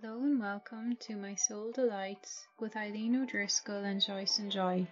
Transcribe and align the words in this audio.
Hello 0.00 0.24
and 0.24 0.40
welcome 0.40 0.96
to 0.96 1.14
My 1.14 1.36
Soul 1.36 1.70
Delights 1.70 2.48
with 2.58 2.76
Eileen 2.76 3.14
O'Driscoll 3.14 3.84
and 3.84 4.04
Joyce 4.04 4.40
and 4.40 4.50
Joy. 4.50 4.84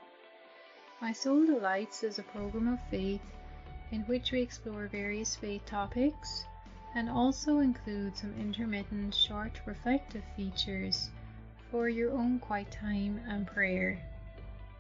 My 1.01 1.13
Soul 1.13 1.45
Delights 1.45 2.05
is 2.05 2.21
a 2.21 2.23
program 2.23 2.69
of 2.69 2.79
faith 2.89 3.21
in 3.91 4.03
which 4.03 4.31
we 4.31 4.41
explore 4.41 4.87
various 4.87 5.35
faith 5.35 5.67
topics 5.67 6.45
and 6.95 7.11
also 7.11 7.59
include 7.59 8.17
some 8.17 8.33
intermittent 8.39 9.13
short 9.13 9.61
reflective 9.67 10.23
features 10.37 11.11
for 11.73 11.89
your 11.89 12.13
own 12.13 12.39
quiet 12.39 12.71
time 12.71 13.21
and 13.27 13.45
prayer. 13.45 14.01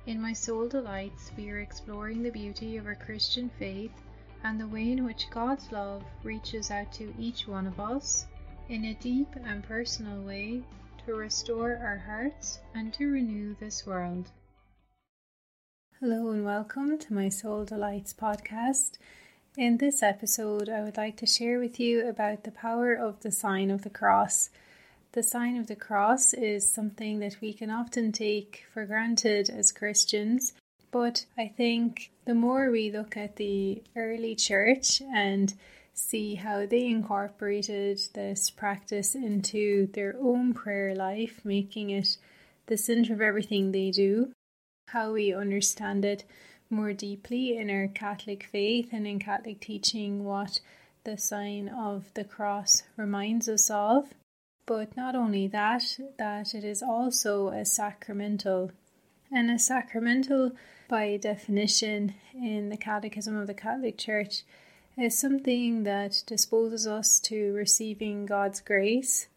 In 0.06 0.20
My 0.20 0.34
Soul 0.34 0.68
Delights, 0.68 1.32
we 1.36 1.50
are 1.50 1.58
exploring 1.58 2.22
the 2.22 2.30
beauty 2.30 2.76
of 2.76 2.86
our 2.86 2.94
Christian 2.94 3.50
faith 3.58 4.00
and 4.44 4.60
the 4.60 4.68
way 4.68 4.92
in 4.92 5.04
which 5.04 5.30
God's 5.30 5.72
love 5.72 6.04
reaches 6.22 6.70
out 6.70 6.92
to 6.92 7.12
each 7.18 7.48
one 7.48 7.66
of 7.66 7.80
us 7.80 8.26
in 8.72 8.86
a 8.86 8.94
deep 8.94 9.28
and 9.44 9.62
personal 9.62 10.22
way 10.22 10.62
to 11.04 11.12
restore 11.12 11.78
our 11.84 11.98
hearts 11.98 12.58
and 12.74 12.90
to 12.94 13.06
renew 13.12 13.54
this 13.60 13.84
world. 13.84 14.30
Hello 16.00 16.30
and 16.30 16.42
welcome 16.42 16.96
to 16.96 17.12
my 17.12 17.28
Soul 17.28 17.66
Delights 17.66 18.14
podcast. 18.14 18.92
In 19.58 19.76
this 19.76 20.02
episode, 20.02 20.70
I 20.70 20.80
would 20.80 20.96
like 20.96 21.18
to 21.18 21.26
share 21.26 21.58
with 21.58 21.78
you 21.78 22.08
about 22.08 22.44
the 22.44 22.50
power 22.50 22.94
of 22.94 23.20
the 23.20 23.30
sign 23.30 23.70
of 23.70 23.82
the 23.82 23.90
cross. 23.90 24.48
The 25.12 25.22
sign 25.22 25.58
of 25.58 25.66
the 25.66 25.76
cross 25.76 26.32
is 26.32 26.66
something 26.66 27.18
that 27.18 27.42
we 27.42 27.52
can 27.52 27.68
often 27.68 28.10
take 28.10 28.64
for 28.72 28.86
granted 28.86 29.50
as 29.50 29.70
Christians, 29.70 30.54
but 30.90 31.26
I 31.36 31.46
think 31.46 32.10
the 32.24 32.34
more 32.34 32.70
we 32.70 32.90
look 32.90 33.18
at 33.18 33.36
the 33.36 33.82
early 33.94 34.34
church 34.34 35.02
and 35.14 35.52
see 36.02 36.34
how 36.34 36.66
they 36.66 36.86
incorporated 36.86 38.00
this 38.14 38.50
practice 38.50 39.14
into 39.14 39.86
their 39.92 40.14
own 40.20 40.52
prayer 40.52 40.94
life, 40.94 41.40
making 41.44 41.90
it 41.90 42.16
the 42.66 42.76
center 42.76 43.12
of 43.12 43.20
everything 43.20 43.72
they 43.72 43.90
do, 43.90 44.32
how 44.88 45.12
we 45.12 45.32
understand 45.32 46.04
it 46.04 46.24
more 46.70 46.92
deeply 46.92 47.56
in 47.56 47.70
our 47.70 47.86
Catholic 47.88 48.44
faith 48.44 48.88
and 48.92 49.06
in 49.06 49.18
Catholic 49.18 49.60
teaching, 49.60 50.24
what 50.24 50.60
the 51.04 51.18
sign 51.18 51.68
of 51.68 52.12
the 52.14 52.24
cross 52.24 52.82
reminds 52.96 53.48
us 53.48 53.70
of. 53.70 54.08
But 54.66 54.96
not 54.96 55.14
only 55.14 55.48
that, 55.48 55.98
that 56.18 56.54
it 56.54 56.64
is 56.64 56.82
also 56.82 57.48
a 57.48 57.64
sacramental. 57.64 58.70
And 59.30 59.50
a 59.50 59.58
sacramental, 59.58 60.52
by 60.88 61.16
definition, 61.16 62.14
in 62.34 62.68
the 62.68 62.76
Catechism 62.76 63.36
of 63.36 63.46
the 63.46 63.54
Catholic 63.54 63.98
Church, 63.98 64.42
is 64.96 65.18
something 65.18 65.84
that 65.84 66.22
disposes 66.26 66.86
us 66.86 67.18
to 67.20 67.52
receiving 67.54 68.26
God's 68.26 68.60
grace. 68.60 69.28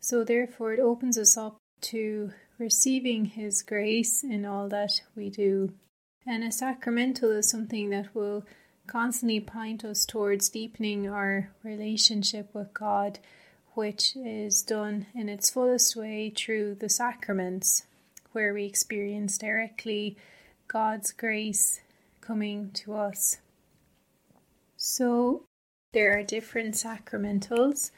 So, 0.00 0.22
therefore, 0.22 0.74
it 0.74 0.80
opens 0.80 1.18
us 1.18 1.36
up 1.36 1.56
to 1.82 2.32
receiving 2.58 3.26
His 3.26 3.62
grace 3.62 4.22
in 4.22 4.44
all 4.44 4.68
that 4.68 5.02
we 5.16 5.30
do. 5.30 5.72
And 6.26 6.44
a 6.44 6.52
sacramental 6.52 7.30
is 7.32 7.50
something 7.50 7.90
that 7.90 8.14
will 8.14 8.44
constantly 8.86 9.40
point 9.40 9.84
us 9.84 10.04
towards 10.06 10.48
deepening 10.48 11.08
our 11.08 11.50
relationship 11.62 12.54
with 12.54 12.72
God, 12.72 13.18
which 13.74 14.16
is 14.16 14.62
done 14.62 15.06
in 15.14 15.28
its 15.28 15.50
fullest 15.50 15.96
way 15.96 16.30
through 16.30 16.76
the 16.76 16.88
sacraments, 16.88 17.84
where 18.32 18.54
we 18.54 18.64
experience 18.64 19.38
directly 19.38 20.16
God's 20.68 21.12
grace 21.12 21.80
coming 22.20 22.70
to 22.74 22.94
us. 22.94 23.38
So 24.76 25.44
there 25.92 26.18
are 26.18 26.22
different 26.22 26.74
sacramentals, 26.74 27.90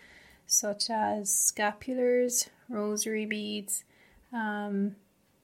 such 0.47 0.89
as 0.91 1.29
scapulars, 1.31 2.49
rosary 2.69 3.27
beads, 3.27 3.85
um, 4.33 4.97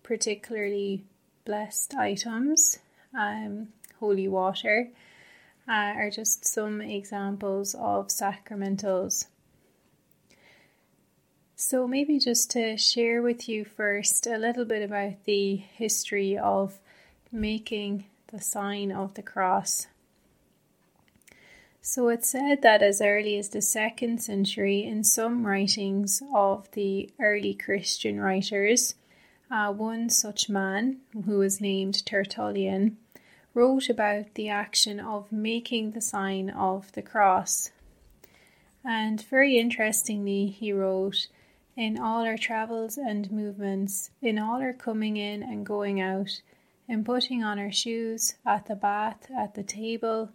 particularly 0.03 1.05
blessed 1.45 1.95
items, 1.95 2.79
um, 3.17 3.69
holy 3.99 4.29
water, 4.29 4.91
uh, 5.69 5.93
are 5.97 6.11
just 6.11 6.45
some 6.45 6.81
examples 6.81 7.75
of 7.75 8.09
sacramentals. 8.09 9.27
So, 11.57 11.87
maybe 11.87 12.19
just 12.19 12.51
to 12.53 12.77
share 12.77 13.23
with 13.23 13.49
you 13.49 13.65
first 13.65 14.27
a 14.27 14.37
little 14.37 14.65
bit 14.65 14.83
about 14.83 15.25
the 15.25 15.57
history 15.57 16.37
of 16.37 16.79
making 17.33 18.05
the 18.29 18.41
sign 18.41 18.93
of 18.93 19.15
the 19.15 19.23
cross. 19.23 19.87
So 21.87 22.09
it's 22.09 22.31
said 22.31 22.63
that 22.63 22.83
as 22.83 23.03
early 23.03 23.37
as 23.37 23.51
the 23.51 23.61
second 23.61 24.23
century, 24.23 24.83
in 24.83 25.05
some 25.05 25.47
writings 25.47 26.23
of 26.35 26.71
the 26.71 27.11
early 27.21 27.53
Christian 27.53 28.19
writers, 28.19 28.95
uh, 29.51 29.71
one 29.71 30.09
such 30.09 30.49
man, 30.49 31.01
who 31.13 31.37
was 31.41 31.61
named 31.61 32.07
Tertullian, 32.07 32.97
wrote 33.53 33.91
about 33.91 34.33
the 34.33 34.49
action 34.49 34.99
of 34.99 35.31
making 35.31 35.91
the 35.91 36.01
sign 36.01 36.49
of 36.49 36.91
the 36.93 37.03
cross. 37.03 37.71
And 38.83 39.21
very 39.21 39.59
interestingly, 39.59 40.47
he 40.47 40.73
wrote, 40.73 41.27
In 41.77 41.99
all 41.99 42.25
our 42.25 42.39
travels 42.39 42.97
and 42.97 43.31
movements, 43.31 44.11
in 44.23 44.39
all 44.39 44.63
our 44.63 44.73
coming 44.73 45.19
in 45.19 45.43
and 45.43 45.67
going 45.67 46.01
out, 46.01 46.41
in 46.89 47.05
putting 47.05 47.45
on 47.45 47.59
our 47.59 47.71
shoes, 47.71 48.37
at 48.47 48.69
the 48.69 48.75
bath, 48.75 49.29
at 49.31 49.55
the 49.55 49.63
table, 49.63 50.31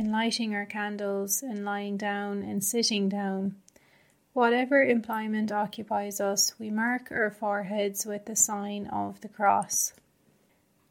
in 0.00 0.10
lighting 0.10 0.54
our 0.54 0.64
candles, 0.64 1.42
in 1.42 1.62
lying 1.62 1.98
down, 1.98 2.42
in 2.42 2.58
sitting 2.62 3.06
down. 3.06 3.54
Whatever 4.32 4.82
employment 4.82 5.52
occupies 5.52 6.22
us, 6.22 6.54
we 6.58 6.70
mark 6.70 7.08
our 7.10 7.30
foreheads 7.30 8.06
with 8.06 8.24
the 8.24 8.34
sign 8.34 8.86
of 8.86 9.20
the 9.20 9.28
cross. 9.28 9.92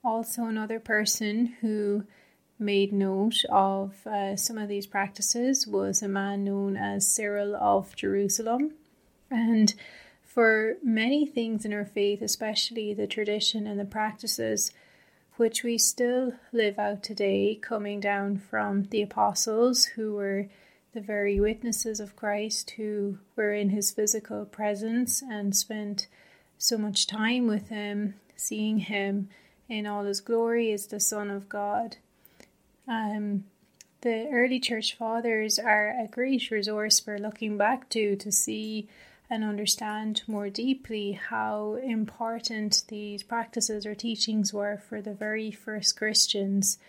Also, 0.04 0.44
another 0.44 0.80
person 0.80 1.48
who 1.62 2.04
made 2.60 2.94
note 2.94 3.44
of 3.50 4.06
uh, 4.06 4.36
some 4.36 4.60
of 4.60 4.70
these 4.70 4.86
practices 4.86 5.66
was 5.66 6.04
a 6.04 6.08
man 6.08 6.44
known 6.44 6.78
as 6.78 7.12
Cyril 7.12 7.56
of 7.56 7.96
Jerusalem. 7.96 8.74
And 9.32 9.74
for 10.22 10.76
many 10.84 11.26
things 11.26 11.66
in 11.66 11.74
our 11.74 11.86
faith, 11.86 12.22
especially 12.22 12.94
the 12.94 13.08
tradition 13.08 13.66
and 13.66 13.80
the 13.80 13.86
practices, 13.86 14.72
which 15.40 15.64
we 15.64 15.78
still 15.78 16.34
live 16.52 16.78
out 16.78 17.02
today, 17.02 17.56
coming 17.56 18.02
down 18.02 18.38
from 18.38 18.84
the 18.92 19.02
apostles 19.02 19.86
who 19.86 20.14
were 20.14 20.48
the 20.94 21.00
very 21.00 21.40
witnesses 21.40 22.02
of 22.02 22.18
Christ, 22.18 22.72
who 22.72 23.20
were 23.38 23.54
in 23.54 23.70
his 23.70 23.90
physical 23.90 24.44
presence 24.44 25.22
and 25.22 25.56
spent 25.56 26.08
so 26.58 26.78
much 26.78 27.08
time 27.08 27.48
with 27.48 27.70
him, 27.70 28.16
seeing 28.36 28.80
him 28.80 29.30
in 29.70 29.88
all 29.88 30.04
his 30.04 30.20
glory 30.20 30.74
as 30.74 30.88
the 30.88 31.00
Son 31.00 31.32
of 31.32 31.48
God. 31.48 31.96
Um, 32.86 33.46
the 34.02 34.28
early 34.28 34.60
church 34.60 34.98
fathers 34.98 35.58
are 35.58 35.96
a 35.98 36.08
great 36.08 36.52
resource 36.52 37.00
for 37.00 37.18
looking 37.18 37.58
back 37.58 37.88
to 37.92 38.18
to 38.18 38.30
see 38.30 38.90
and 39.30 39.44
understand 39.44 40.24
more 40.28 40.50
deeply 40.50 41.12
how 41.12 41.76
important 41.76 42.84
these 42.88 43.22
practices 43.22 43.86
or 43.86 43.94
teachings 43.94 44.54
were 44.54 44.78
for 44.78 45.02
the 45.02 45.14
very 45.14 45.52
first 45.52 45.96
Christians, 45.98 46.80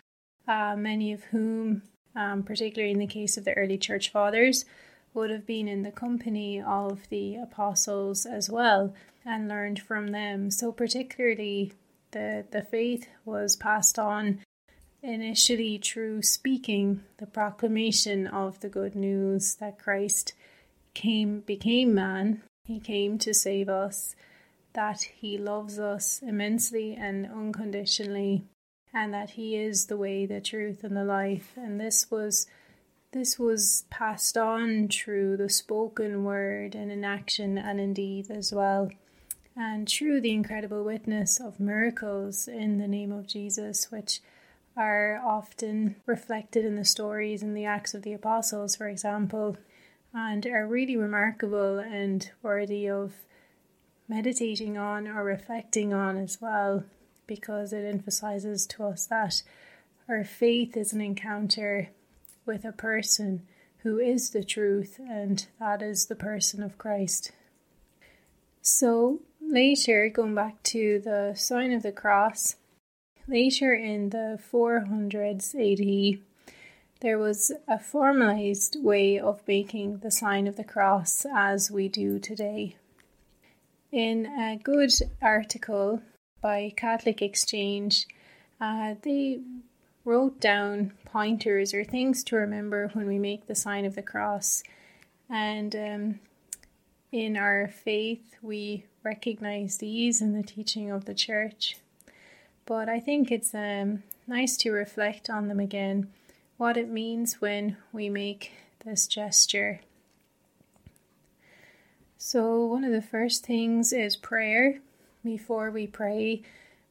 uh, 0.49 0.75
many 0.77 1.13
of 1.13 1.25
whom, 1.25 1.83
um, 2.17 2.43
particularly 2.43 2.93
in 2.93 2.99
the 2.99 3.07
case 3.07 3.37
of 3.37 3.45
the 3.45 3.53
early 3.55 3.77
church 3.77 4.11
fathers, 4.11 4.65
would 5.13 5.31
have 5.31 5.47
been 5.47 5.69
in 5.69 5.83
the 5.83 5.91
company 5.91 6.61
of 6.61 7.09
the 7.11 7.37
apostles 7.37 8.25
as 8.25 8.49
well 8.49 8.95
and 9.25 9.49
learned 9.49 9.81
from 9.81 10.09
them. 10.09 10.51
So, 10.51 10.73
particularly, 10.73 11.73
the, 12.13 12.47
the 12.51 12.63
faith 12.63 13.07
was 13.25 13.57
passed 13.57 13.99
on 13.99 14.41
initially 15.03 15.79
through 15.79 16.23
speaking, 16.23 17.03
the 17.19 17.27
proclamation 17.27 18.27
of 18.27 18.61
the 18.61 18.69
good 18.69 18.95
news 18.95 19.57
that 19.57 19.79
Christ 19.79 20.35
came 20.95 21.41
became 21.41 21.95
man. 21.95 22.43
He 22.65 22.81
came 22.81 23.19
to 23.19 23.35
save 23.35 23.69
us, 23.69 24.15
that 24.75 25.03
he 25.03 25.39
loves 25.39 25.79
us 25.79 26.21
immensely 26.23 26.95
and 26.95 27.27
unconditionally, 27.27 28.45
and 28.93 29.13
that 29.13 29.31
he 29.31 29.57
is 29.57 29.87
the 29.87 29.97
way, 29.97 30.27
the 30.27 30.41
truth, 30.41 30.85
and 30.85 30.97
the 30.97 31.05
life. 31.05 31.53
And 31.57 31.81
this 31.81 32.11
was 32.11 32.47
this 33.13 33.39
was 33.39 33.85
passed 33.91 34.39
on 34.39 34.87
through 34.89 35.37
the 35.37 35.49
spoken 35.49 36.23
word 36.23 36.77
and 36.77 36.93
in 36.93 37.05
action 37.05 37.59
and 37.59 37.81
in 37.81 37.93
deed 37.93 38.31
as 38.31 38.53
well. 38.53 38.91
And 39.57 39.89
through 39.89 40.21
the 40.21 40.31
incredible 40.31 40.85
witness 40.85 41.41
of 41.41 41.59
miracles 41.59 42.47
in 42.47 42.79
the 42.79 42.87
name 42.87 43.11
of 43.11 43.27
Jesus, 43.27 43.91
which 43.91 44.21
are 44.77 45.21
often 45.25 45.97
reflected 46.07 46.65
in 46.65 46.77
the 46.77 46.85
stories 46.85 47.43
and 47.43 47.57
the 47.57 47.65
Acts 47.65 47.95
of 47.95 48.03
the 48.03 48.13
Apostles, 48.13 48.77
for 48.77 48.89
example, 48.89 49.57
and 50.13 50.47
are 50.47 50.67
really 50.67 50.97
remarkable 50.97 51.79
and 51.79 52.31
worthy 52.43 52.89
of 52.89 53.13
meditating 54.09 54.77
on 54.77 55.07
or 55.07 55.23
reflecting 55.23 55.93
on 55.95 56.17
as 56.17 56.41
well, 56.41 56.85
because 57.27 57.73
it 57.73 57.85
emphasizes 57.85 58.67
to 58.67 58.85
us 58.85 59.07
that 59.07 59.43
our 60.09 60.25
faith 60.25 60.77
is 60.77 60.93
an 60.93 61.01
encounter 61.01 61.91
with 62.45 62.65
a 62.65 62.73
person 62.73 63.47
who 63.83 63.99
is 63.99 64.31
the 64.31 64.45
truth, 64.45 64.99
and 64.99 65.47
that 65.59 65.81
is 65.81 66.07
the 66.07 66.17
person 66.17 66.63
of 66.63 66.77
Christ. 66.77 67.33
So 68.61 69.21
later, 69.41 70.09
going 70.09 70.35
back 70.35 70.63
to 70.65 71.01
the 71.03 71.35
sign 71.35 71.73
of 71.73 71.83
the 71.83 71.93
cross, 71.93 72.57
later 73.27 73.73
in 73.73 74.11
the 74.11 74.39
400s 74.53 75.55
AD, 75.55 76.21
there 77.01 77.19
was 77.19 77.51
a 77.67 77.79
formalized 77.79 78.77
way 78.83 79.19
of 79.19 79.41
making 79.49 79.99
the 79.99 80.11
sign 80.11 80.47
of 80.47 80.57
the 80.57 80.65
cross 80.65 81.27
as 81.35 81.71
we 81.71 81.89
do 81.89 82.19
today. 82.19 82.77
In 83.91 84.27
a 84.27 84.57
good 84.63 84.93
article 85.21 86.03
by 86.41 86.73
Catholic 86.77 87.23
Exchange, 87.23 88.07
uh, 88.61 88.95
they 89.03 89.41
wrote 90.05 90.41
down 90.41 90.93
pointers 91.05 91.75
or 91.75 91.85
things 91.85 92.23
to 92.25 92.37
remember 92.37 92.89
when 92.93 93.07
we 93.07 93.19
make 93.19 93.47
the 93.47 93.55
sign 93.55 93.85
of 93.85 93.95
the 93.95 94.03
cross. 94.03 94.63
And 95.29 95.75
um, 95.75 96.21
in 97.13 97.37
our 97.37 97.69
faith, 97.69 98.37
we 98.43 98.85
recognize 99.03 99.79
these 99.79 100.21
in 100.21 100.35
the 100.35 100.43
teaching 100.43 100.91
of 100.91 101.07
the 101.07 101.15
church. 101.15 101.77
But 102.67 102.89
I 102.89 103.01
think 103.01 103.31
it's 103.31 103.55
um, 103.55 104.03
nice 104.27 104.57
to 104.59 104.71
reflect 104.71 105.29
on 105.29 105.49
them 105.49 105.59
again, 105.59 106.09
what 106.61 106.77
it 106.77 106.91
means 106.91 107.41
when 107.41 107.75
we 107.91 108.11
make 108.11 108.53
this 108.85 109.07
gesture. 109.07 109.81
So, 112.19 112.67
one 112.67 112.85
of 112.85 112.93
the 112.93 113.01
first 113.01 113.47
things 113.47 113.95
is 113.95 114.15
prayer. 114.15 114.81
Before 115.25 115.71
we 115.71 115.87
pray, 115.87 116.43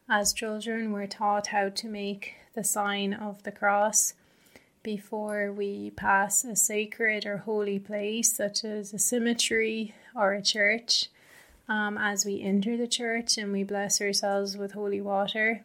as 0.09 0.33
children, 0.33 0.91
we're 0.91 1.05
taught 1.05 1.47
how 1.47 1.69
to 1.69 1.87
make 1.87 2.33
the 2.55 2.63
sign 2.63 3.13
of 3.13 3.43
the 3.43 3.51
cross 3.51 4.15
before 4.81 5.51
we 5.51 5.91
pass 5.91 6.43
a 6.43 6.55
sacred 6.55 7.27
or 7.27 7.37
holy 7.37 7.77
place, 7.77 8.35
such 8.35 8.65
as 8.65 8.91
a 8.91 8.97
cemetery 8.97 9.93
or 10.15 10.33
a 10.33 10.41
church. 10.41 11.09
Um, 11.67 11.95
as 11.95 12.25
we 12.25 12.41
enter 12.41 12.75
the 12.75 12.87
church 12.87 13.37
and 13.37 13.51
we 13.51 13.63
bless 13.63 14.01
ourselves 14.01 14.57
with 14.57 14.71
holy 14.71 14.99
water 14.99 15.63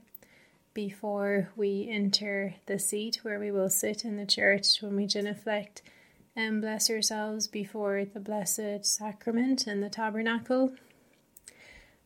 before 0.75 1.51
we 1.57 1.89
enter 1.89 2.57
the 2.67 2.79
seat 2.79 3.21
where 3.23 3.39
we 3.39 3.51
will 3.51 3.71
sit 3.71 4.05
in 4.05 4.17
the 4.17 4.27
church 4.27 4.83
when 4.83 4.97
we 4.97 5.07
genuflect 5.07 5.81
and 6.37 6.61
bless 6.61 6.91
ourselves 6.91 7.47
before 7.47 8.05
the 8.05 8.19
Blessed 8.19 8.85
Sacrament 8.85 9.69
in 9.69 9.81
the 9.81 9.89
tabernacle. 9.89 10.73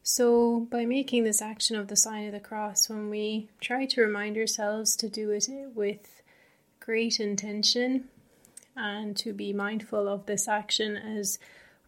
So, 0.03 0.61
by 0.71 0.85
making 0.85 1.25
this 1.25 1.43
action 1.43 1.77
of 1.77 1.89
the 1.89 1.97
sign 1.97 2.27
of 2.27 2.33
the 2.33 2.41
cross, 2.41 2.89
when 2.89 3.11
we 3.11 3.49
try 3.61 3.87
to 3.87 4.03
remind 4.03 4.37
ourselves 4.37 4.97
to 4.97 5.09
do 5.09 5.31
it 5.31 5.49
with 5.75 6.23
great 6.79 7.21
intention 7.21 8.09
and 8.77 9.17
to 9.17 9.33
be 9.33 9.53
mindful 9.53 10.09
of 10.09 10.27
this 10.27 10.47
action 10.47 10.97
as 10.97 11.39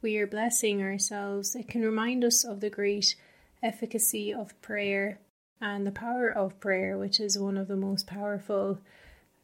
we 0.02 0.16
are 0.18 0.26
blessing 0.26 0.82
ourselves, 0.82 1.54
it 1.54 1.68
can 1.68 1.82
remind 1.82 2.24
us 2.24 2.42
of 2.44 2.60
the 2.60 2.70
great 2.70 3.16
efficacy 3.62 4.32
of 4.32 4.60
prayer 4.62 5.18
and 5.60 5.86
the 5.86 5.92
power 5.92 6.28
of 6.28 6.58
prayer, 6.60 6.96
which 6.96 7.20
is 7.20 7.38
one 7.38 7.56
of 7.56 7.68
the 7.68 7.76
most 7.76 8.06
powerful 8.06 8.78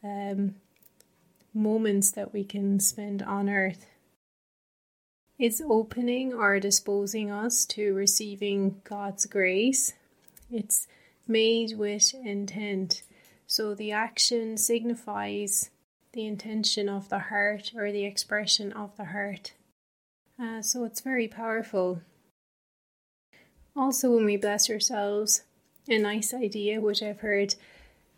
um, 0.03 0.55
moments 1.53 2.11
that 2.13 2.33
we 2.33 2.45
can 2.45 2.81
spend 2.81 3.23
on 3.23 3.49
earth. 3.49 3.87
It's 5.39 5.61
opening 5.61 6.33
or 6.33 6.59
disposing 6.59 7.31
us 7.31 7.67
to 7.67 7.93
receiving 7.93 8.81
God's 8.85 9.27
grace. 9.27 9.93
It's 10.51 10.87
made 11.29 11.77
with 11.77 12.15
intent. 12.15 13.03
So 13.47 13.75
the 13.75 13.93
action 13.93 14.57
signifies 14.57 15.71
the 16.13 16.27
intention 16.27 16.89
of 16.89 17.11
the 17.11 17.19
heart 17.19 17.73
or 17.77 17.93
the 17.93 18.05
expression 18.05 18.73
of 18.73 18.97
the 18.97 19.07
heart. 19.07 19.53
Uh, 20.41 20.63
so 20.63 20.85
it's 20.85 21.01
very 21.01 21.29
powerful. 21.29 22.01
Also, 23.77 24.15
when 24.15 24.25
we 24.25 24.39
bless 24.39 24.71
ourselves, 24.71 25.43
a 25.89 25.99
nice 25.99 26.35
idea 26.35 26.81
which 26.81 27.03
I've 27.03 27.21
heard 27.21 27.55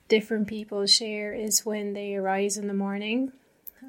different 0.08 0.48
people 0.48 0.86
share 0.86 1.32
is 1.34 1.66
when 1.66 1.92
they 1.92 2.14
arise 2.14 2.56
in 2.56 2.66
the 2.66 2.74
morning. 2.74 3.32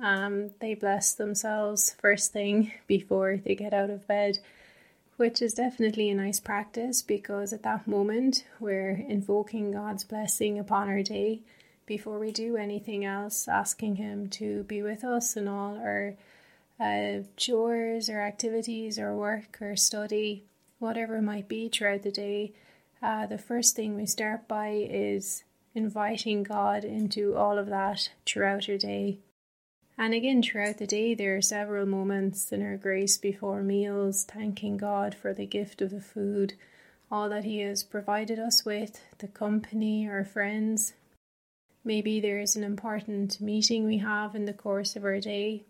Um, 0.04 0.52
they 0.60 0.76
bless 0.76 1.14
themselves 1.14 1.96
first 2.00 2.32
thing 2.32 2.72
before 2.88 3.38
they 3.38 3.56
get 3.56 3.74
out 3.74 3.90
of 3.90 4.08
bed, 4.08 4.40
which 5.18 5.42
is 5.42 5.54
definitely 5.54 6.10
a 6.10 6.16
nice 6.16 6.40
practice 6.40 7.02
because 7.02 7.54
at 7.54 7.64
that 7.64 7.88
moment 7.88 8.46
we're 8.60 9.04
invoking 9.08 9.72
God's 9.72 10.04
blessing 10.04 10.60
upon 10.60 10.88
our 10.88 11.02
day 11.02 11.42
before 11.86 12.20
we 12.20 12.32
do 12.32 12.56
anything 12.56 13.04
else, 13.04 13.48
asking 13.48 13.96
Him 13.96 14.30
to 14.30 14.64
be 14.64 14.82
with 14.84 15.04
us 15.04 15.36
in 15.36 15.48
all 15.48 15.76
our 15.78 16.16
uh, 16.80 17.24
chores 17.36 18.10
or 18.10 18.22
activities 18.22 19.00
or 19.00 19.16
work 19.16 19.58
or 19.60 19.76
study, 19.76 20.44
whatever 20.78 21.18
it 21.18 21.24
might 21.24 21.48
be 21.48 21.68
throughout 21.68 22.04
the 22.04 22.12
day. 22.12 22.54
Uh, 23.02 23.26
the 23.26 23.38
first 23.38 23.76
thing 23.76 23.96
we 23.96 24.06
start 24.06 24.48
by 24.48 24.70
is 24.90 25.44
inviting 25.74 26.44
God 26.44 26.84
into 26.84 27.36
all 27.36 27.58
of 27.58 27.68
that 27.68 28.10
throughout 28.26 28.68
our 28.68 28.78
day. 28.78 29.20
And 29.98 30.14
again, 30.14 30.42
throughout 30.42 30.78
the 30.78 30.88
day, 30.88 31.14
there 31.14 31.36
are 31.36 31.42
several 31.42 31.86
moments 31.86 32.52
in 32.52 32.62
our 32.62 32.78
grace 32.78 33.18
before 33.18 33.62
meals, 33.62 34.24
thanking 34.24 34.78
God 34.78 35.14
for 35.14 35.34
the 35.34 35.46
gift 35.46 35.82
of 35.82 35.92
the 35.92 36.02
food, 36.02 36.54
all 37.12 37.30
that 37.30 37.44
He 37.44 37.60
has 37.60 37.84
provided 37.84 38.40
us 38.40 38.64
with, 38.64 39.02
the 39.18 39.28
company, 39.28 40.08
our 40.08 40.24
friends. 40.24 40.94
Maybe 41.84 42.20
there 42.20 42.40
is 42.40 42.56
an 42.56 42.64
important 42.64 43.42
meeting 43.42 43.86
we 43.86 43.98
have 43.98 44.36
in 44.36 44.46
the 44.46 44.54
course 44.54 44.96
of 44.96 45.04
our 45.04 45.20
day, 45.20 45.64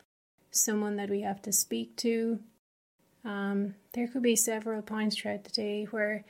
someone 0.51 0.95
that 0.97 1.09
we 1.09 1.21
have 1.21 1.41
to 1.43 1.51
speak 1.51 1.95
to. 1.97 2.39
Um, 3.25 3.75
there 3.93 4.07
could 4.07 4.23
be 4.23 4.35
several 4.35 4.81
points 4.81 5.17
throughout 5.17 5.43
the 5.43 5.49
day 5.49 5.85
where 5.85 6.23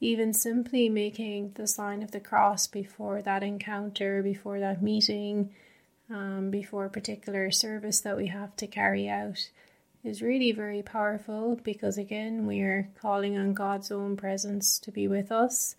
even 0.00 0.32
simply 0.32 0.88
making 0.88 1.52
the 1.54 1.66
sign 1.66 2.02
of 2.02 2.10
the 2.10 2.20
cross 2.20 2.66
before 2.66 3.22
that 3.22 3.42
encounter, 3.42 4.22
before 4.22 4.60
that 4.60 4.82
meeting, 4.82 5.50
um, 6.10 6.50
before 6.50 6.84
a 6.84 6.90
particular 6.90 7.50
service 7.50 8.00
that 8.00 8.16
we 8.16 8.26
have 8.26 8.54
to 8.56 8.66
carry 8.66 9.08
out 9.08 9.50
is 10.04 10.22
really 10.22 10.52
very 10.52 10.82
powerful 10.82 11.58
because, 11.64 11.98
again, 11.98 12.46
we 12.46 12.60
are 12.60 12.88
calling 13.00 13.36
on 13.36 13.54
God's 13.54 13.90
own 13.90 14.16
presence 14.16 14.78
to 14.80 14.92
be 14.92 15.08
with 15.08 15.32
us 15.32 15.74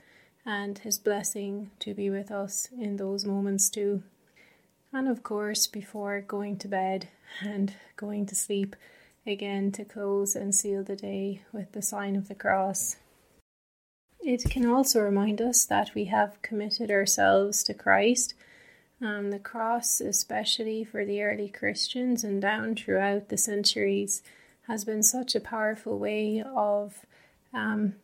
and 0.46 0.78
His 0.80 0.98
blessing 0.98 1.72
to 1.80 1.94
be 1.94 2.10
with 2.10 2.30
us 2.30 2.68
in 2.78 2.98
those 2.98 3.24
moments 3.24 3.69
too. 3.69 4.04
And 4.92 5.08
of 5.08 5.24
course, 5.24 5.68
before 5.68 6.22
going 6.22 6.58
to 6.58 6.68
bed 6.68 7.08
and 7.42 7.74
going 7.96 8.25
to 8.25 8.36
sleep, 8.36 8.75
again 9.25 9.72
to 9.74 9.84
close 9.84 10.36
and 10.36 10.56
seal 10.56 10.84
the 10.84 10.96
day 10.96 11.42
with 11.52 11.72
the 11.74 11.81
sign 11.81 12.16
of 12.16 12.28
the 12.28 12.36
cross. 12.36 12.98
It 14.28 14.44
can 14.50 14.66
also 14.66 15.00
remind 15.00 15.42
us 15.42 15.64
that 15.64 15.96
we 15.96 16.04
have 16.06 16.42
committed 16.42 16.92
ourselves 16.92 17.64
to 17.64 17.74
Christ. 17.74 18.34
Um, 19.02 19.31
the 19.31 19.40
cross, 19.40 20.02
especially 20.02 20.84
for 20.84 21.06
the 21.06 21.24
early 21.24 21.48
Christians 21.48 22.26
and 22.26 22.42
down 22.42 22.76
throughout 22.76 23.30
the 23.30 23.38
centuries, 23.38 24.22
has 24.68 24.84
been 24.84 25.02
such 25.02 25.34
a 25.34 25.40
powerful 25.40 25.98
way 25.98 26.44
of 26.46 27.06
um, 27.54 27.96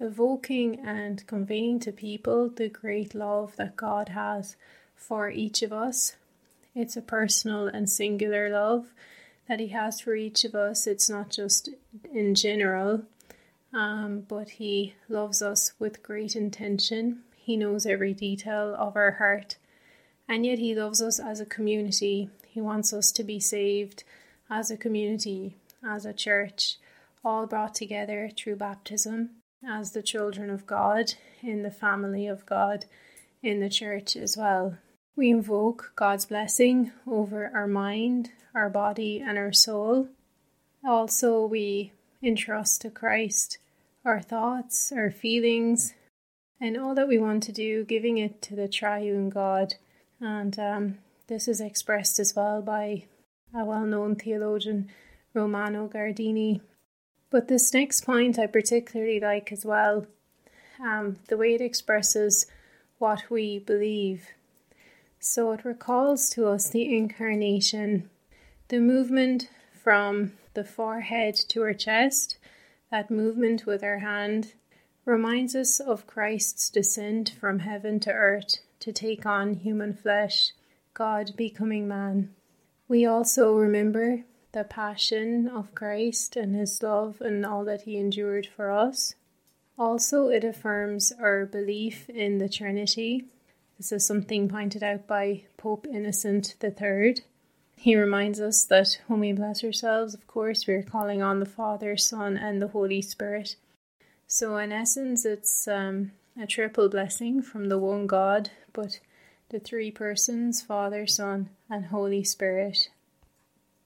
evoking 0.00 0.80
and 0.80 1.26
conveying 1.26 1.78
to 1.80 1.92
people 1.92 2.48
the 2.48 2.70
great 2.70 3.14
love 3.14 3.54
that 3.56 3.76
God 3.76 4.08
has 4.08 4.56
for 4.94 5.28
each 5.28 5.60
of 5.60 5.74
us. 5.74 6.16
It's 6.74 6.96
a 6.96 7.02
personal 7.02 7.66
and 7.68 7.90
singular 7.90 8.48
love 8.48 8.94
that 9.46 9.60
He 9.60 9.68
has 9.68 10.00
for 10.00 10.14
each 10.14 10.42
of 10.46 10.54
us. 10.54 10.86
It's 10.86 11.10
not 11.10 11.28
just 11.28 11.68
in 12.10 12.34
general, 12.34 13.02
um, 13.76 14.24
but 14.26 14.48
He 14.48 14.94
loves 15.06 15.42
us 15.42 15.74
with 15.78 16.02
great 16.02 16.34
intention. 16.34 17.20
He 17.36 17.58
knows 17.58 17.84
every 17.84 18.14
detail 18.14 18.74
of 18.74 18.96
our 18.96 19.12
heart, 19.12 19.56
and 20.26 20.46
yet 20.46 20.58
He 20.58 20.74
loves 20.74 21.02
us 21.02 21.20
as 21.20 21.40
a 21.40 21.46
community. 21.46 22.30
He 22.48 22.60
wants 22.60 22.94
us 22.94 23.12
to 23.12 23.22
be 23.22 23.38
saved 23.38 24.02
as 24.48 24.70
a 24.70 24.78
community, 24.78 25.56
as 25.86 26.06
a 26.06 26.14
church, 26.14 26.78
all 27.22 27.46
brought 27.46 27.74
together 27.74 28.30
through 28.34 28.56
baptism 28.56 29.30
as 29.68 29.92
the 29.92 30.02
children 30.02 30.48
of 30.48 30.66
God 30.66 31.12
in 31.42 31.62
the 31.62 31.70
family 31.70 32.26
of 32.26 32.46
God 32.46 32.86
in 33.42 33.60
the 33.60 33.68
church 33.68 34.16
as 34.16 34.38
well. 34.38 34.78
We 35.16 35.30
invoke 35.30 35.92
God's 35.96 36.24
blessing 36.24 36.92
over 37.06 37.50
our 37.54 37.66
mind, 37.66 38.30
our 38.54 38.70
body, 38.70 39.20
and 39.20 39.36
our 39.36 39.52
soul. 39.52 40.08
Also, 40.82 41.44
we 41.44 41.92
entrust 42.22 42.80
to 42.80 42.90
Christ 42.90 43.58
our 44.06 44.22
thoughts, 44.22 44.92
our 44.92 45.10
feelings, 45.10 45.92
and 46.60 46.78
all 46.78 46.94
that 46.94 47.08
we 47.08 47.18
want 47.18 47.42
to 47.42 47.52
do, 47.52 47.84
giving 47.84 48.18
it 48.18 48.40
to 48.40 48.54
the 48.54 48.68
triune 48.68 49.28
God. 49.28 49.74
And 50.20 50.58
um, 50.58 50.98
this 51.26 51.48
is 51.48 51.60
expressed 51.60 52.18
as 52.18 52.34
well 52.34 52.62
by 52.62 53.04
a 53.54 53.64
well 53.64 53.84
known 53.84 54.14
theologian, 54.14 54.88
Romano 55.34 55.88
Guardini. 55.88 56.60
But 57.30 57.48
this 57.48 57.74
next 57.74 58.06
point 58.06 58.38
I 58.38 58.46
particularly 58.46 59.20
like 59.20 59.50
as 59.50 59.64
well 59.64 60.06
um, 60.80 61.16
the 61.28 61.36
way 61.36 61.54
it 61.54 61.60
expresses 61.60 62.46
what 62.98 63.24
we 63.28 63.58
believe. 63.58 64.28
So 65.18 65.52
it 65.52 65.64
recalls 65.64 66.30
to 66.30 66.46
us 66.46 66.70
the 66.70 66.96
incarnation, 66.96 68.08
the 68.68 68.78
movement 68.78 69.50
from 69.82 70.32
the 70.54 70.64
forehead 70.64 71.34
to 71.48 71.62
our 71.62 71.74
chest 71.74 72.38
That 72.90 73.10
movement 73.10 73.66
with 73.66 73.82
our 73.82 73.98
hand 73.98 74.54
reminds 75.04 75.54
us 75.56 75.80
of 75.80 76.06
Christ's 76.06 76.70
descent 76.70 77.30
from 77.30 77.60
heaven 77.60 77.98
to 78.00 78.12
earth 78.12 78.58
to 78.80 78.92
take 78.92 79.26
on 79.26 79.54
human 79.54 79.92
flesh, 79.92 80.52
God 80.94 81.32
becoming 81.36 81.88
man. 81.88 82.34
We 82.88 83.04
also 83.04 83.56
remember 83.56 84.24
the 84.52 84.64
passion 84.64 85.48
of 85.48 85.74
Christ 85.74 86.36
and 86.36 86.54
his 86.54 86.82
love 86.82 87.20
and 87.20 87.44
all 87.44 87.64
that 87.64 87.82
he 87.82 87.96
endured 87.96 88.46
for 88.46 88.70
us. 88.70 89.14
Also, 89.78 90.28
it 90.28 90.44
affirms 90.44 91.12
our 91.20 91.44
belief 91.44 92.08
in 92.08 92.38
the 92.38 92.48
Trinity. 92.48 93.26
This 93.76 93.92
is 93.92 94.06
something 94.06 94.48
pointed 94.48 94.82
out 94.82 95.06
by 95.06 95.42
Pope 95.56 95.86
Innocent 95.86 96.54
III. 96.62 97.16
He 97.76 97.94
reminds 97.94 98.40
us 98.40 98.64
that 98.64 98.98
when 99.06 99.20
we 99.20 99.32
bless 99.32 99.62
ourselves, 99.62 100.14
of 100.14 100.26
course, 100.26 100.66
we're 100.66 100.82
calling 100.82 101.22
on 101.22 101.40
the 101.40 101.46
Father, 101.46 101.96
Son, 101.96 102.36
and 102.36 102.60
the 102.60 102.68
Holy 102.68 103.02
Spirit. 103.02 103.56
So, 104.26 104.56
in 104.56 104.72
essence, 104.72 105.24
it's 105.24 105.68
um, 105.68 106.12
a 106.40 106.46
triple 106.46 106.88
blessing 106.88 107.42
from 107.42 107.68
the 107.68 107.78
one 107.78 108.06
God, 108.06 108.50
but 108.72 108.98
the 109.50 109.60
three 109.60 109.90
persons 109.90 110.62
Father, 110.62 111.06
Son, 111.06 111.50
and 111.70 111.86
Holy 111.86 112.24
Spirit. 112.24 112.90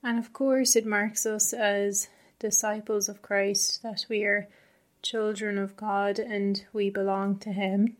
And 0.02 0.18
of 0.18 0.32
course, 0.32 0.76
it 0.76 0.87
marks 0.87 1.26
us 1.26 1.52
as 1.52 2.09
disciples 2.38 3.09
of 3.09 3.20
Christ 3.20 3.82
that 3.82 4.06
we 4.09 4.25
are 4.25 4.49
children 5.02 5.59
of 5.59 5.76
God 5.76 6.18
and 6.18 6.64
we 6.73 6.88
belong 6.90 7.38
to 7.40 7.52
Him. 7.52 7.97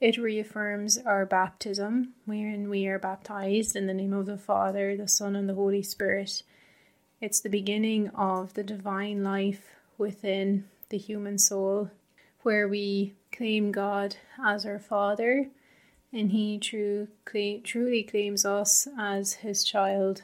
It 0.00 0.16
reaffirms 0.16 0.96
our 0.96 1.26
baptism, 1.26 2.14
wherein 2.24 2.70
we 2.70 2.86
are 2.86 2.98
baptized 2.98 3.76
in 3.76 3.86
the 3.86 3.92
name 3.92 4.14
of 4.14 4.24
the 4.24 4.38
Father, 4.38 4.96
the 4.96 5.06
Son, 5.06 5.36
and 5.36 5.46
the 5.46 5.54
Holy 5.54 5.82
Spirit. 5.82 6.42
It's 7.20 7.40
the 7.40 7.50
beginning 7.50 8.08
of 8.14 8.54
the 8.54 8.62
divine 8.62 9.22
life 9.22 9.74
within 9.98 10.64
the 10.88 10.96
human 10.96 11.36
soul, 11.36 11.90
where 12.42 12.66
we 12.66 13.12
claim 13.30 13.72
God 13.72 14.16
as 14.42 14.64
our 14.64 14.78
Father, 14.78 15.48
and 16.14 16.30
He 16.30 16.58
true, 16.58 17.08
truly 17.62 18.02
claims 18.02 18.46
us 18.46 18.88
as 18.98 19.34
His 19.34 19.64
child. 19.64 20.22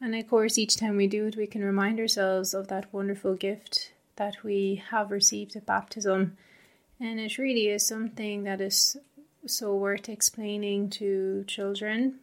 And 0.00 0.12
of 0.16 0.28
course, 0.28 0.58
each 0.58 0.76
time 0.76 0.96
we 0.96 1.06
do 1.06 1.28
it, 1.28 1.36
we 1.36 1.46
can 1.46 1.62
remind 1.62 2.00
ourselves 2.00 2.52
of 2.52 2.66
that 2.66 2.92
wonderful 2.92 3.34
gift 3.34 3.92
that 4.16 4.42
we 4.42 4.82
have 4.90 5.12
received 5.12 5.54
at 5.54 5.66
baptism. 5.66 6.36
And 7.00 7.20
it 7.20 7.38
really 7.38 7.68
is 7.68 7.86
something 7.86 8.44
that 8.44 8.60
is 8.60 8.96
so 9.46 9.76
worth 9.76 10.08
explaining 10.08 10.90
to 10.90 11.44
children, 11.46 12.20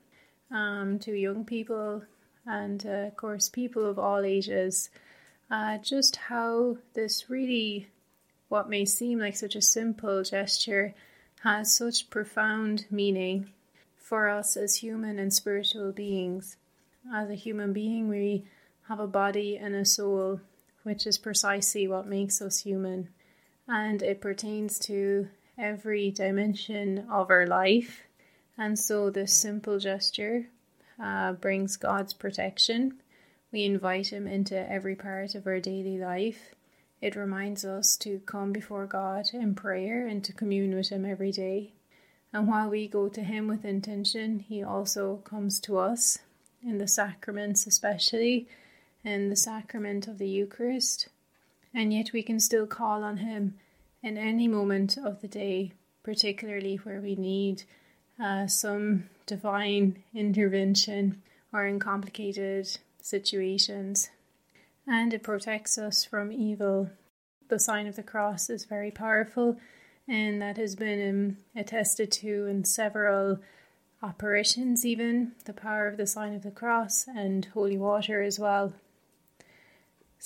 um, 0.51 1.00
to 1.00 1.13
young 1.13 1.46
people, 1.46 2.03
and 2.46 2.86
uh, 2.86 3.08
of 3.08 3.15
course, 3.15 3.50
people 3.50 3.86
of 3.86 3.98
all 3.98 4.24
ages. 4.24 4.89
Uh, 5.50 5.77
just 5.77 6.15
how 6.15 6.77
this 6.94 7.29
really, 7.29 7.88
what 8.50 8.70
may 8.70 8.84
seem 8.84 9.20
like 9.20 9.36
such 9.36 9.55
a 9.55 9.62
simple 9.62 10.24
gesture, 10.24 10.94
has 11.44 11.75
such 11.75 12.10
profound 12.10 12.86
meaning 12.89 13.51
for 13.98 14.27
us 14.27 14.58
as 14.58 14.75
human 14.75 15.20
and 15.20 15.34
spiritual 15.34 15.91
beings. 15.91 16.58
As 17.13 17.29
a 17.29 17.36
human 17.36 17.72
being, 17.72 18.10
we 18.10 18.46
have 18.88 19.00
a 19.00 19.08
body 19.08 19.58
and 19.58 19.75
a 19.75 19.86
soul, 19.86 20.41
which 20.84 21.08
is 21.08 21.17
precisely 21.17 21.88
what 21.88 22.08
makes 22.08 22.41
us 22.41 22.60
human. 22.60 23.10
And 23.67 24.01
it 24.01 24.22
pertains 24.22 24.79
to 24.79 25.27
every 25.57 26.12
dimension 26.12 27.07
of 27.10 27.29
our 27.29 27.48
life. 27.48 28.03
And 28.57 28.77
so, 28.77 29.10
this 29.10 29.34
simple 29.34 29.79
gesture 29.79 30.48
uh, 31.01 31.34
brings 31.34 31.77
God's 31.77 32.13
protection. 32.13 33.00
We 33.51 33.63
invite 33.63 34.07
Him 34.07 34.27
into 34.27 34.57
every 34.72 34.95
part 34.95 35.36
of 35.36 35.48
our 35.48 35.60
daily 35.60 35.98
life. 35.98 36.53
It 37.01 37.15
reminds 37.15 37.65
us 37.65 37.98
to 37.98 38.19
come 38.25 38.53
before 38.53 38.86
God 38.86 39.29
in 39.34 39.55
prayer 39.55 40.07
and 40.07 40.24
to 40.24 40.34
commune 40.34 40.75
with 40.75 40.89
Him 40.89 41.05
every 41.05 41.31
day. 41.31 41.74
And 42.31 42.48
while 42.48 42.69
we 42.69 42.88
go 42.88 43.10
to 43.10 43.24
Him 43.24 43.48
with 43.48 43.65
intention, 43.65 44.39
He 44.39 44.63
also 44.63 45.17
comes 45.17 45.60
to 45.62 45.77
us 45.77 46.19
in 46.62 46.77
the 46.77 46.88
sacraments, 46.88 47.67
especially 47.67 48.48
in 49.03 49.29
the 49.29 49.36
sacrament 49.36 50.07
of 50.07 50.17
the 50.17 50.27
Eucharist, 50.27 51.10
and 51.75 51.94
yet 51.94 52.13
we 52.13 52.24
can 52.24 52.39
still 52.39 52.65
call 52.65 53.03
on 53.03 53.17
Him 53.17 53.55
in 54.01 54.17
any 54.17 54.48
moment 54.48 54.98
of 54.98 55.22
the 55.22 55.27
day, 55.27 55.74
particularly 56.03 56.77
where 56.77 57.01
we 57.01 57.15
need 57.15 57.63
uh, 58.24 58.48
some 58.48 59.10
divine 59.25 60.01
intervention 60.13 61.22
or 61.51 61.65
in 61.65 61.79
complicated 61.79 62.77
situations. 63.01 64.10
And 64.88 65.13
it 65.13 65.24
protects 65.24 65.77
us 65.77 66.05
from 66.05 66.32
evil. 66.32 66.89
The 67.50 67.60
sign 67.60 67.88
of 67.88 67.96
the 67.96 68.03
cross 68.03 68.50
is 68.50 68.65
very 68.65 68.91
powerful, 68.91 69.58
and 70.08 70.41
that 70.41 70.58
has 70.58 70.75
been 70.75 71.10
um, 71.10 71.38
attested 71.60 72.12
to 72.13 72.46
in 72.46 72.63
several 72.63 73.39
apparitions, 74.01 74.86
even 74.86 75.34
the 75.46 75.53
power 75.53 75.88
of 75.88 75.98
the 75.98 76.08
sign 76.08 76.36
of 76.36 76.44
the 76.44 76.51
cross 76.51 77.05
and 77.08 77.46
holy 77.53 77.77
water 77.77 78.22
as 78.22 78.39
well. 78.39 78.74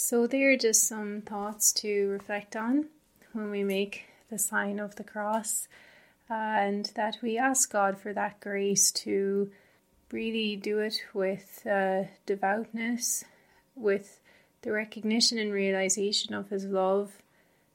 So, 0.02 0.28
there 0.28 0.54
are 0.54 0.56
just 0.56 0.88
some 0.88 1.24
thoughts 1.24 1.74
to 1.74 2.08
reflect 2.08 2.56
on 2.56 2.86
when 3.34 3.50
we 3.52 3.66
make 3.66 4.06
the 4.30 4.40
sign 4.40 4.80
of 4.80 4.96
the 4.96 5.04
cross, 5.04 5.68
uh, 6.30 6.36
and 6.36 6.86
that 6.96 7.18
we 7.22 7.38
ask 7.38 7.70
God 7.70 8.00
for 8.00 8.14
that 8.14 8.40
grace 8.40 8.94
to 9.04 9.52
really 10.10 10.56
do 10.56 10.80
it 10.80 11.04
with 11.14 11.68
uh, 11.68 12.04
devoutness, 12.26 13.26
with 13.76 14.22
the 14.62 14.72
recognition 14.72 15.38
and 15.38 15.52
realization 15.52 16.34
of 16.34 16.50
His 16.50 16.64
love, 16.64 17.22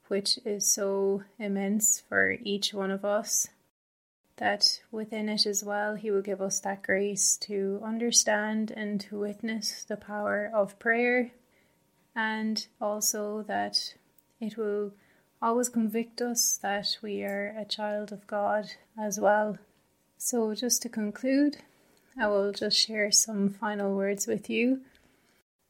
which 0.08 0.38
is 0.46 0.66
so 0.66 1.24
immense 1.38 2.00
for 2.08 2.38
each 2.42 2.72
one 2.72 2.90
of 2.90 3.04
us. 3.04 3.48
That 4.38 4.80
within 4.90 5.28
it 5.28 5.44
as 5.44 5.62
well, 5.62 5.94
He 5.94 6.10
will 6.10 6.22
give 6.22 6.40
us 6.40 6.58
that 6.60 6.84
grace 6.84 7.36
to 7.42 7.82
understand 7.84 8.70
and 8.70 8.98
to 9.02 9.20
witness 9.20 9.84
the 9.84 9.98
power 9.98 10.50
of 10.54 10.78
prayer 10.78 11.30
and 12.14 12.66
also 12.80 13.42
that 13.42 13.94
it 14.40 14.56
will 14.56 14.92
always 15.42 15.68
convict 15.68 16.22
us 16.22 16.58
that 16.62 16.96
we 17.02 17.22
are 17.22 17.54
a 17.58 17.64
child 17.64 18.12
of 18.12 18.26
God 18.26 18.70
as 18.98 19.20
well. 19.20 19.58
So, 20.16 20.54
just 20.54 20.80
to 20.82 20.88
conclude, 20.88 21.58
I 22.18 22.28
will 22.28 22.52
just 22.52 22.78
share 22.78 23.10
some 23.10 23.50
final 23.50 23.94
words 23.94 24.26
with 24.26 24.48
you. 24.48 24.80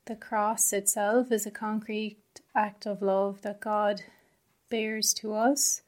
The 0.06 0.16
cross 0.16 0.72
itself 0.72 1.32
is 1.32 1.46
a 1.46 1.50
concrete 1.50 2.18
act 2.54 2.86
of 2.86 3.00
love 3.00 3.42
that 3.42 3.60
God 3.60 4.02
bears 4.70 5.14
to 5.14 5.34
us, 5.34 5.80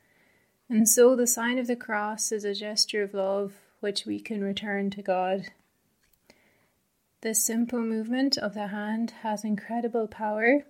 and 0.69 0.89
so 0.89 1.15
the 1.15 1.27
sign 1.27 1.59
of 1.59 1.67
the 1.67 1.77
cross 1.77 2.33
is 2.33 2.45
a 2.45 2.55
gesture 2.55 3.03
of 3.03 3.15
love 3.15 3.53
which 3.81 4.07
we 4.07 4.19
can 4.19 4.43
return 4.43 4.91
to 4.91 5.03
God. 5.03 5.51
This 7.27 7.43
simple 7.43 7.81
movement 7.81 8.39
of 8.39 8.55
the 8.55 8.69
hand 8.69 9.11
has 9.23 9.43
incredible 9.43 10.07
power, 10.07 10.63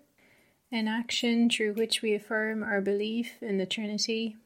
an 0.72 0.88
action 0.88 1.50
through 1.50 1.74
which 1.74 2.00
we 2.00 2.14
affirm 2.14 2.62
our 2.62 2.80
belief 2.80 3.42
in 3.42 3.58
the 3.58 3.66
Trinity, 3.66 4.38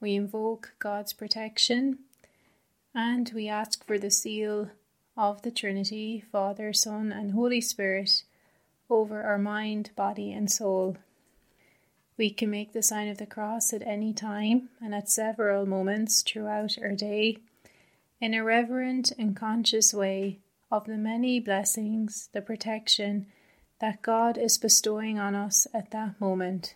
we 0.00 0.14
invoke 0.14 0.72
God's 0.78 1.12
protection, 1.12 1.98
and 2.94 3.30
we 3.34 3.46
ask 3.46 3.86
for 3.86 3.98
the 3.98 4.10
seal 4.10 4.70
of 5.18 5.42
the 5.42 5.50
Trinity, 5.50 6.24
Father, 6.32 6.72
Son, 6.72 7.12
and 7.12 7.32
Holy 7.32 7.60
Spirit 7.60 8.22
over 8.88 9.22
our 9.22 9.36
mind, 9.36 9.90
body, 9.94 10.32
and 10.32 10.50
soul. 10.50 10.96
We 12.16 12.30
can 12.30 12.48
make 12.48 12.72
the 12.72 12.82
sign 12.82 13.08
of 13.08 13.18
the 13.18 13.26
cross 13.26 13.74
at 13.74 13.86
any 13.86 14.14
time 14.14 14.70
and 14.82 14.94
at 14.94 15.10
several 15.10 15.66
moments 15.66 16.22
throughout 16.22 16.78
our 16.80 16.92
day 16.92 17.36
in 18.18 18.32
a 18.32 18.42
reverent 18.42 19.12
and 19.18 19.36
conscious 19.36 19.92
way 19.92 20.38
of 20.70 20.86
the 20.86 20.96
many 20.96 21.40
blessings, 21.40 22.28
the 22.32 22.40
protection 22.40 23.26
that 23.80 24.02
God 24.02 24.38
is 24.38 24.58
bestowing 24.58 25.18
on 25.18 25.34
us 25.34 25.66
at 25.74 25.90
that 25.90 26.20
moment. 26.20 26.74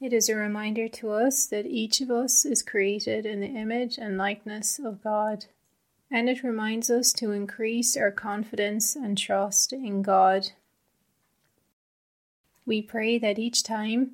It 0.00 0.14
is 0.14 0.30
a 0.30 0.34
reminder 0.34 0.88
to 0.88 1.10
us 1.10 1.46
that 1.46 1.66
each 1.66 2.00
of 2.00 2.10
us 2.10 2.46
is 2.46 2.62
created 2.62 3.26
in 3.26 3.40
the 3.40 3.48
image 3.48 3.98
and 3.98 4.16
likeness 4.16 4.78
of 4.78 5.04
God, 5.04 5.44
and 6.10 6.28
it 6.28 6.42
reminds 6.42 6.90
us 6.90 7.12
to 7.14 7.32
increase 7.32 7.96
our 7.96 8.10
confidence 8.10 8.96
and 8.96 9.18
trust 9.18 9.72
in 9.74 10.00
God. 10.00 10.52
We 12.64 12.80
pray 12.80 13.18
that 13.18 13.38
each 13.38 13.62
time 13.62 14.12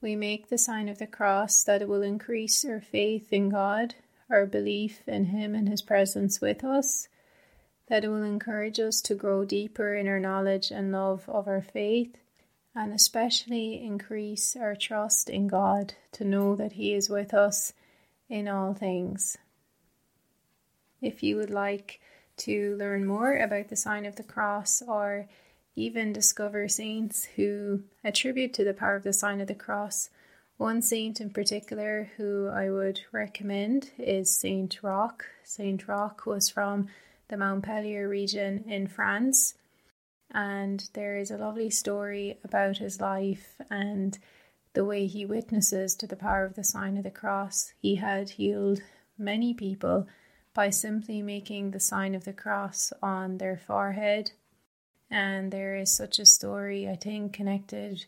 we 0.00 0.16
make 0.16 0.48
the 0.48 0.58
sign 0.58 0.88
of 0.88 0.98
the 0.98 1.06
cross 1.06 1.62
that 1.62 1.82
it 1.82 1.88
will 1.88 2.02
increase 2.02 2.64
our 2.64 2.80
faith 2.80 3.32
in 3.32 3.50
God, 3.50 3.94
our 4.28 4.46
belief 4.46 5.02
in 5.06 5.26
him 5.26 5.54
and 5.54 5.68
his 5.68 5.82
presence 5.82 6.40
with 6.40 6.64
us, 6.64 7.08
that 7.90 8.04
will 8.04 8.22
encourage 8.22 8.78
us 8.78 9.02
to 9.02 9.14
grow 9.16 9.44
deeper 9.44 9.94
in 9.96 10.06
our 10.06 10.20
knowledge 10.20 10.70
and 10.70 10.92
love 10.92 11.28
of 11.28 11.48
our 11.48 11.60
faith, 11.60 12.16
and 12.74 12.94
especially 12.94 13.84
increase 13.84 14.56
our 14.56 14.76
trust 14.76 15.28
in 15.28 15.48
God 15.48 15.94
to 16.12 16.24
know 16.24 16.54
that 16.54 16.72
He 16.72 16.94
is 16.94 17.10
with 17.10 17.34
us 17.34 17.72
in 18.28 18.46
all 18.46 18.72
things. 18.72 19.36
If 21.02 21.24
you 21.24 21.34
would 21.36 21.50
like 21.50 22.00
to 22.38 22.76
learn 22.76 23.04
more 23.04 23.36
about 23.36 23.68
the 23.68 23.76
sign 23.76 24.06
of 24.06 24.14
the 24.14 24.22
cross 24.22 24.82
or 24.86 25.28
even 25.74 26.12
discover 26.12 26.68
saints 26.68 27.24
who 27.36 27.82
attribute 28.04 28.54
to 28.54 28.64
the 28.64 28.74
power 28.74 28.94
of 28.94 29.02
the 29.02 29.12
sign 29.12 29.40
of 29.40 29.48
the 29.48 29.54
cross. 29.54 30.10
One 30.58 30.80
saint 30.80 31.20
in 31.20 31.30
particular 31.30 32.10
who 32.16 32.48
I 32.48 32.70
would 32.70 33.00
recommend 33.12 33.90
is 33.98 34.30
Saint 34.30 34.78
Roch. 34.82 35.24
Saint 35.42 35.88
Roch 35.88 36.24
was 36.24 36.48
from 36.50 36.88
the 37.30 37.36
Montpellier 37.36 38.08
region 38.08 38.64
in 38.66 38.86
France, 38.86 39.54
and 40.32 40.88
there 40.92 41.16
is 41.16 41.30
a 41.30 41.38
lovely 41.38 41.70
story 41.70 42.38
about 42.44 42.78
his 42.78 43.00
life 43.00 43.56
and 43.70 44.18
the 44.74 44.84
way 44.84 45.06
he 45.06 45.24
witnesses 45.24 45.94
to 45.96 46.06
the 46.06 46.16
power 46.16 46.44
of 46.44 46.54
the 46.54 46.64
sign 46.64 46.96
of 46.96 47.04
the 47.04 47.10
cross. 47.10 47.72
He 47.80 47.96
had 47.96 48.30
healed 48.30 48.80
many 49.18 49.54
people 49.54 50.06
by 50.54 50.70
simply 50.70 51.22
making 51.22 51.70
the 51.70 51.80
sign 51.80 52.14
of 52.14 52.24
the 52.24 52.32
cross 52.32 52.92
on 53.02 53.38
their 53.38 53.56
forehead. 53.56 54.32
And 55.10 55.52
there 55.52 55.76
is 55.76 55.92
such 55.92 56.18
a 56.18 56.26
story, 56.26 56.88
I 56.88 56.96
think, 56.96 57.32
connected 57.32 58.04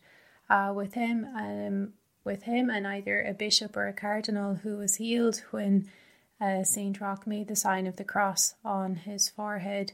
uh, 0.48 0.72
with 0.74 0.94
him, 0.94 1.26
um, 1.36 1.92
with 2.24 2.44
him 2.44 2.70
and 2.70 2.86
either 2.86 3.22
a 3.22 3.34
bishop 3.34 3.76
or 3.76 3.88
a 3.88 3.92
cardinal 3.92 4.54
who 4.54 4.76
was 4.76 4.96
healed 4.96 5.42
when 5.50 5.88
uh, 6.42 6.64
Saint 6.64 7.00
Roch 7.00 7.26
made 7.26 7.46
the 7.46 7.54
sign 7.54 7.86
of 7.86 7.96
the 7.96 8.04
cross 8.04 8.54
on 8.64 8.96
his 8.96 9.28
forehead. 9.28 9.92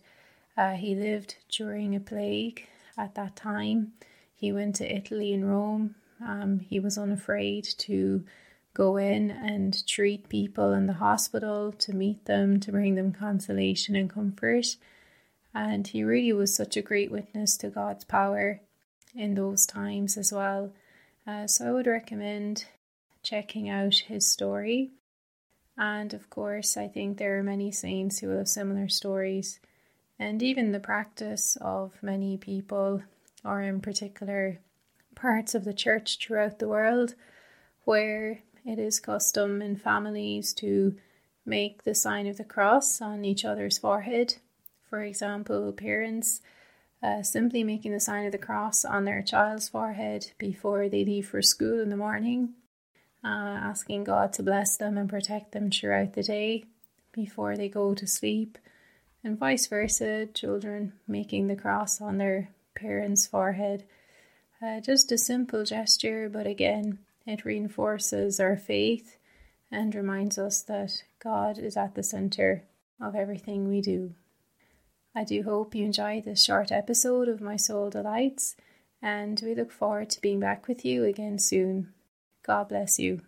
Uh, 0.56 0.72
he 0.72 0.94
lived 0.94 1.36
during 1.50 1.94
a 1.94 2.00
plague 2.00 2.66
at 2.96 3.14
that 3.16 3.36
time. 3.36 3.92
He 4.34 4.50
went 4.50 4.76
to 4.76 4.96
Italy 4.96 5.34
and 5.34 5.48
Rome. 5.48 5.96
Um, 6.26 6.60
he 6.60 6.80
was 6.80 6.96
unafraid 6.96 7.64
to 7.78 8.24
go 8.72 8.96
in 8.96 9.30
and 9.30 9.86
treat 9.86 10.28
people 10.28 10.72
in 10.72 10.86
the 10.86 10.94
hospital, 10.94 11.72
to 11.72 11.92
meet 11.92 12.24
them, 12.24 12.60
to 12.60 12.72
bring 12.72 12.94
them 12.94 13.12
consolation 13.12 13.94
and 13.94 14.08
comfort. 14.08 14.76
And 15.54 15.86
he 15.86 16.02
really 16.02 16.32
was 16.32 16.54
such 16.54 16.76
a 16.76 16.82
great 16.82 17.10
witness 17.10 17.56
to 17.58 17.68
God's 17.68 18.04
power 18.04 18.60
in 19.14 19.34
those 19.34 19.66
times 19.66 20.16
as 20.16 20.32
well. 20.32 20.72
Uh, 21.26 21.46
so 21.46 21.68
I 21.68 21.72
would 21.72 21.86
recommend 21.86 22.64
checking 23.22 23.68
out 23.68 23.94
his 23.94 24.26
story. 24.26 24.92
And 25.78 26.12
of 26.12 26.28
course, 26.28 26.76
I 26.76 26.88
think 26.88 27.16
there 27.16 27.38
are 27.38 27.42
many 27.44 27.70
saints 27.70 28.18
who 28.18 28.30
have 28.30 28.48
similar 28.48 28.88
stories. 28.88 29.60
And 30.18 30.42
even 30.42 30.72
the 30.72 30.80
practice 30.80 31.56
of 31.60 31.92
many 32.02 32.36
people, 32.36 33.02
or 33.44 33.62
in 33.62 33.80
particular 33.80 34.58
parts 35.14 35.54
of 35.54 35.64
the 35.64 35.72
church 35.72 36.18
throughout 36.18 36.58
the 36.58 36.68
world, 36.68 37.14
where 37.84 38.40
it 38.64 38.80
is 38.80 38.98
custom 38.98 39.62
in 39.62 39.76
families 39.76 40.52
to 40.54 40.96
make 41.46 41.84
the 41.84 41.94
sign 41.94 42.26
of 42.26 42.36
the 42.36 42.44
cross 42.44 43.00
on 43.00 43.24
each 43.24 43.44
other's 43.44 43.78
forehead. 43.78 44.34
For 44.90 45.02
example, 45.02 45.72
parents 45.72 46.40
uh, 47.02 47.22
simply 47.22 47.62
making 47.62 47.92
the 47.92 48.00
sign 48.00 48.26
of 48.26 48.32
the 48.32 48.38
cross 48.38 48.84
on 48.84 49.04
their 49.04 49.22
child's 49.22 49.68
forehead 49.68 50.32
before 50.38 50.88
they 50.88 51.04
leave 51.04 51.28
for 51.28 51.40
school 51.40 51.80
in 51.80 51.90
the 51.90 51.96
morning, 51.96 52.54
uh, 53.24 53.26
asking 53.28 54.04
God 54.04 54.32
to 54.34 54.42
bless 54.42 54.76
them 54.76 54.96
and 54.96 55.08
protect 55.08 55.52
them 55.52 55.70
throughout 55.70 56.14
the 56.14 56.22
day 56.22 56.64
before 57.12 57.56
they 57.56 57.68
go 57.68 57.94
to 57.94 58.06
sleep, 58.06 58.58
and 59.24 59.38
vice 59.38 59.66
versa, 59.66 60.26
children 60.26 60.92
making 61.06 61.48
the 61.48 61.56
cross 61.56 62.00
on 62.00 62.18
their 62.18 62.50
parents' 62.74 63.26
forehead. 63.26 63.84
Uh, 64.62 64.80
just 64.80 65.10
a 65.10 65.18
simple 65.18 65.64
gesture, 65.64 66.28
but 66.28 66.46
again, 66.46 66.98
it 67.26 67.44
reinforces 67.44 68.40
our 68.40 68.56
faith 68.56 69.16
and 69.70 69.94
reminds 69.94 70.38
us 70.38 70.62
that 70.62 71.02
God 71.22 71.58
is 71.58 71.76
at 71.76 71.94
the 71.94 72.02
centre 72.02 72.64
of 73.00 73.14
everything 73.14 73.68
we 73.68 73.80
do. 73.80 74.14
I 75.14 75.24
do 75.24 75.42
hope 75.42 75.74
you 75.74 75.84
enjoyed 75.84 76.24
this 76.24 76.44
short 76.44 76.70
episode 76.70 77.28
of 77.28 77.40
My 77.40 77.56
Soul 77.56 77.90
Delights, 77.90 78.56
and 79.02 79.40
we 79.44 79.54
look 79.54 79.72
forward 79.72 80.10
to 80.10 80.20
being 80.20 80.40
back 80.40 80.68
with 80.68 80.84
you 80.84 81.04
again 81.04 81.38
soon. 81.38 81.92
God 82.48 82.70
bless 82.70 82.98
you. 82.98 83.22